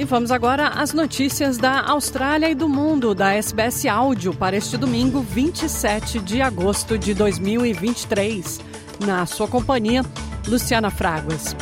[0.00, 4.78] E vamos agora às notícias da Austrália e do mundo da SBS Áudio para este
[4.78, 8.60] domingo, 27 de agosto de 2023.
[9.04, 10.02] Na sua companhia,
[10.48, 11.54] Luciana Fraguas.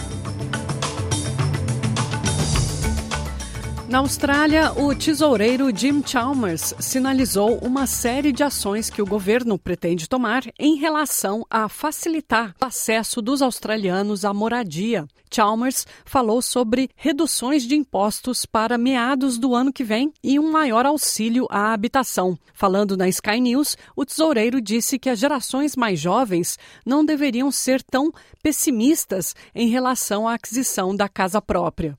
[3.89, 10.07] Na Austrália, o tesoureiro Jim Chalmers sinalizou uma série de ações que o governo pretende
[10.07, 15.09] tomar em relação a facilitar o acesso dos australianos à moradia.
[15.33, 20.85] Chalmers falou sobre reduções de impostos para meados do ano que vem e um maior
[20.85, 22.39] auxílio à habitação.
[22.53, 27.83] Falando na Sky News, o tesoureiro disse que as gerações mais jovens não deveriam ser
[27.83, 31.97] tão pessimistas em relação à aquisição da casa própria.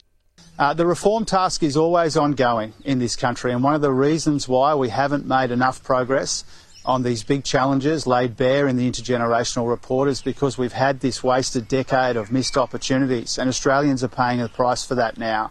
[0.60, 4.46] Uh, the reform task is always ongoing in this country, and one of the reasons
[4.46, 6.44] why we haven't made enough progress
[6.84, 11.24] on these big challenges laid bare in the intergenerational report is because we've had this
[11.24, 15.50] wasted decade of missed opportunities, and Australians are paying the price for that now.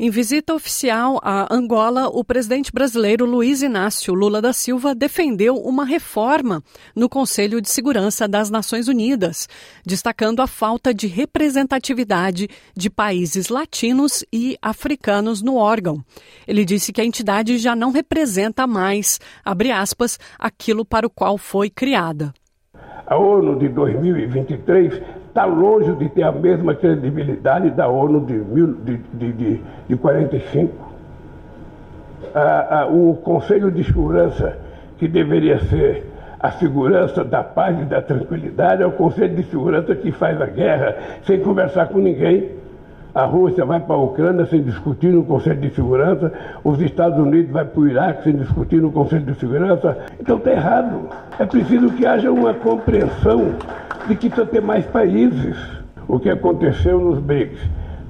[0.00, 5.84] Em visita oficial a Angola, o presidente brasileiro Luiz Inácio Lula da Silva defendeu uma
[5.84, 6.62] reforma
[6.94, 9.48] no Conselho de Segurança das Nações Unidas,
[9.84, 16.00] destacando a falta de representatividade de países latinos e africanos no órgão.
[16.46, 21.36] Ele disse que a entidade já não representa mais, abre aspas, aquilo para o qual
[21.36, 22.32] foi criada.
[23.04, 28.96] A ONU de 2023 está longe de ter a mesma credibilidade da ONU de, de,
[28.96, 30.88] de, de, de 45.
[32.34, 34.58] Ah, ah, o Conselho de Segurança,
[34.98, 36.04] que deveria ser
[36.40, 40.46] a segurança da paz e da tranquilidade, é o Conselho de Segurança que faz a
[40.46, 42.58] guerra sem conversar com ninguém.
[43.14, 47.50] A Rússia vai para a Ucrânia sem discutir no Conselho de Segurança, os Estados Unidos
[47.50, 49.96] vai para o Iraque sem discutir no Conselho de Segurança.
[50.20, 51.08] Então está errado.
[51.38, 53.54] É preciso que haja uma compreensão
[54.08, 55.56] de que precisa ter mais países.
[56.08, 57.60] O que aconteceu nos BRICS,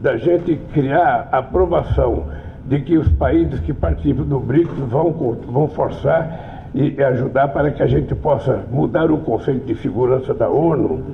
[0.00, 2.28] da gente criar aprovação
[2.64, 7.82] de que os países que participam do BRICS vão, vão forçar e ajudar para que
[7.82, 11.04] a gente possa mudar o conceito de segurança da ONU,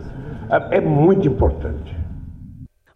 [0.70, 1.96] é muito importante.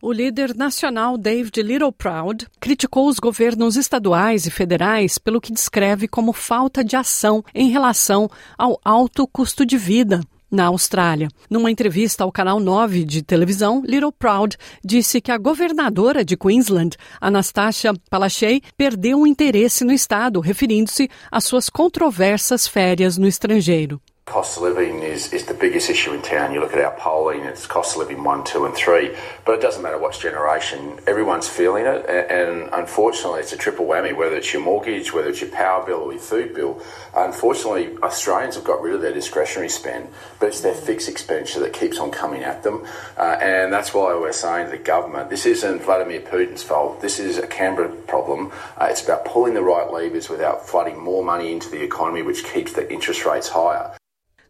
[0.03, 6.33] O líder nacional David Littleproud criticou os governos estaduais e federais pelo que descreve como
[6.33, 11.29] falta de ação em relação ao alto custo de vida na Austrália.
[11.51, 16.97] Numa entrevista ao canal 9 de televisão, Little Proud disse que a governadora de Queensland,
[17.21, 24.01] Anastasia Palaszczuk, perdeu o interesse no estado, referindo-se às suas controversas férias no estrangeiro.
[24.29, 26.53] Cost of living is, is the biggest issue in town.
[26.53, 29.17] You look at our polling, it's cost of living one, two, and three.
[29.47, 32.05] But it doesn't matter what generation, everyone's feeling it.
[32.07, 35.85] And, and, unfortunately, it's a triple whammy, whether it's your mortgage, whether it's your power
[35.85, 36.83] bill or your food bill.
[37.17, 40.09] Unfortunately, Australians have got rid of their discretionary spend,
[40.39, 42.85] but it's their fixed expenditure that keeps on coming at them.
[43.17, 47.01] Uh, and that's why we're saying to the government this isn't Vladimir Putin's fault.
[47.01, 48.53] This is a Canberra problem.
[48.77, 52.45] Uh, it's about pulling the right levers without flooding more money into the economy, which
[52.45, 53.98] keeps the interest rates higher.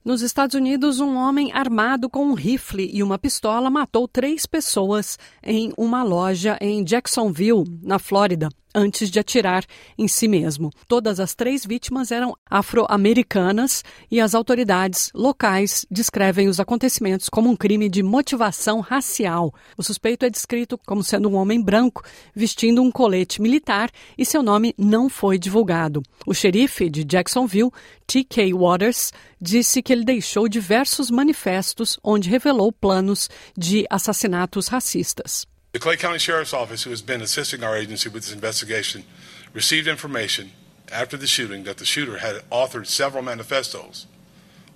[0.08, 5.18] Nos Estados Unidos, um homem armado com um rifle e uma pistola matou três pessoas
[5.44, 8.48] em uma loja em Jacksonville, na Flórida
[8.78, 9.64] antes de atirar
[9.98, 10.70] em si mesmo.
[10.86, 17.56] Todas as três vítimas eram afro-americanas e as autoridades locais descrevem os acontecimentos como um
[17.56, 19.52] crime de motivação racial.
[19.76, 24.42] O suspeito é descrito como sendo um homem branco vestindo um colete militar e seu
[24.42, 26.00] nome não foi divulgado.
[26.24, 27.72] O xerife de Jacksonville,
[28.06, 28.54] T.K.
[28.54, 35.46] Waters, disse que ele deixou diversos manifestos onde revelou planos de assassinatos racistas.
[35.72, 39.04] The Clay County Sheriff's Office, who has been assisting our agency with this investigation,
[39.52, 40.52] received information
[40.90, 44.06] after the shooting that the shooter had authored several manifestos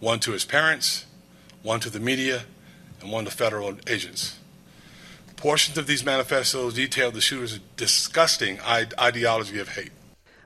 [0.00, 1.06] one to his parents,
[1.62, 2.42] one to the media,
[3.00, 4.36] and one to federal agents.
[5.36, 9.92] Portions of these manifestos detailed the shooter's disgusting ideology of hate.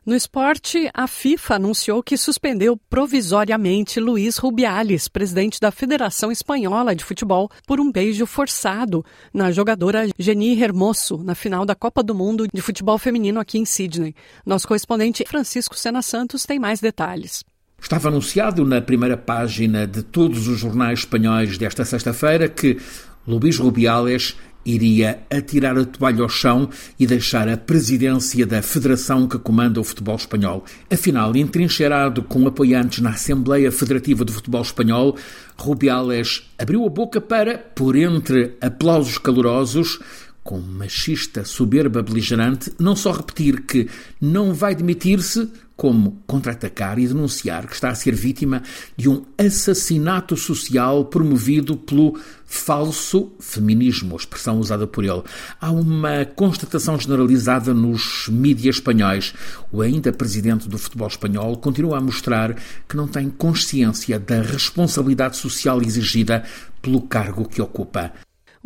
[0.06, 7.04] No esporte, a FIFA anunciou que suspendeu provisoriamente Luiz Rubiales, presidente da Federação Espanhola de
[7.04, 9.04] Futebol, por um beijo forçado
[9.34, 13.64] na jogadora Geni Hermoso na final da Copa do Mundo de Futebol Feminino aqui em
[13.64, 14.14] Sydney.
[14.46, 17.42] Nosso correspondente Francisco Sena Santos tem mais detalhes.
[17.82, 22.78] Estava anunciado na primeira página de todos os jornais espanhóis desta sexta-feira que
[23.26, 26.68] Luís Rubiales iria atirar a toalha ao chão
[26.98, 30.64] e deixar a presidência da federação que comanda o futebol espanhol.
[30.90, 35.16] Afinal, entrincheirado com apoiantes na Assembleia Federativa do Futebol Espanhol,
[35.56, 39.98] Rubiales abriu a boca para, por entre aplausos calorosos,
[40.42, 43.88] com machista soberba beligerante, não só repetir que
[44.20, 48.62] não vai demitir-se, como contra-atacar e denunciar que está a ser vítima
[48.96, 55.22] de um assassinato social promovido pelo falso feminismo, a expressão usada por ele.
[55.60, 59.34] Há uma constatação generalizada nos mídias espanhóis.
[59.70, 62.56] O ainda presidente do futebol espanhol continua a mostrar
[62.88, 66.44] que não tem consciência da responsabilidade social exigida
[66.80, 68.12] pelo cargo que ocupa.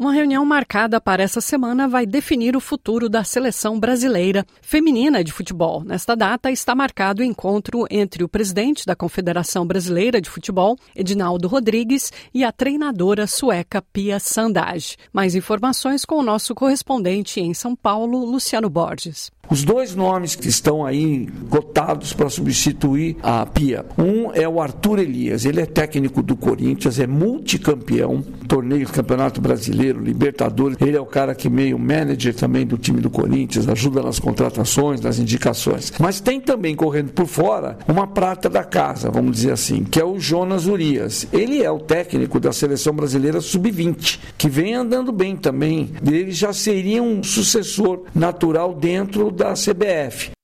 [0.01, 5.31] Uma reunião marcada para essa semana vai definir o futuro da seleção brasileira feminina de
[5.31, 5.85] futebol.
[5.85, 11.49] Nesta data está marcado o encontro entre o presidente da Confederação Brasileira de Futebol, Edinaldo
[11.49, 14.97] Rodrigues, e a treinadora sueca Pia Sandage.
[15.13, 19.31] Mais informações com o nosso correspondente em São Paulo, Luciano Borges.
[19.51, 23.85] Os dois nomes que estão aí cotados para substituir a Pia.
[23.99, 30.01] Um é o Arthur Elias, ele é técnico do Corinthians, é multicampeão, torneios, campeonato brasileiro,
[30.01, 30.77] Libertadores.
[30.81, 35.01] Ele é o cara que meio manager também do time do Corinthians, ajuda nas contratações,
[35.01, 35.93] nas indicações.
[35.99, 40.05] Mas tem também correndo por fora uma prata da casa, vamos dizer assim, que é
[40.05, 41.27] o Jonas Urias.
[41.33, 45.91] Ele é o técnico da seleção brasileira sub-20, que vem andando bem também.
[46.07, 50.40] Ele já seria um sucessor natural dentro da CBF.